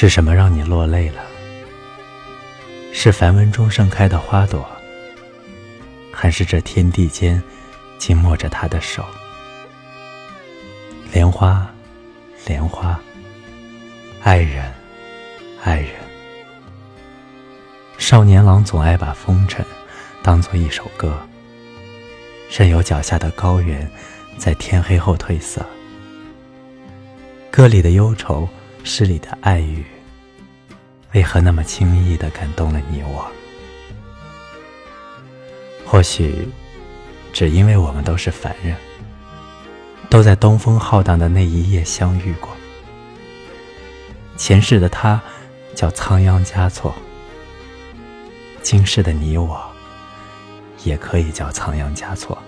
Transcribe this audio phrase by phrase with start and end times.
[0.00, 1.20] 是什么让你落泪了？
[2.92, 4.64] 是梵文中盛开的花朵，
[6.12, 7.42] 还是这天地间
[7.98, 9.04] 紧握着他的手？
[11.12, 11.68] 莲花，
[12.46, 12.96] 莲花，
[14.22, 14.72] 爱人，
[15.64, 15.90] 爱人。
[17.98, 19.66] 少年郎总爱把风尘
[20.22, 21.20] 当作一首歌，
[22.56, 23.90] 任由脚下的高原
[24.36, 25.66] 在天黑后褪色。
[27.50, 28.48] 歌里的忧愁，
[28.88, 29.84] 诗里的爱语，
[31.12, 33.30] 为何那么轻易的感动了你我？
[35.84, 36.48] 或许，
[37.30, 38.74] 只因为我们都是凡人。
[40.08, 42.48] 都在东风浩荡的那一夜相遇过。
[44.38, 45.20] 前世的他
[45.74, 46.94] 叫仓央嘉措，
[48.62, 49.60] 今世的你我
[50.82, 52.38] 也可以叫仓央嘉措。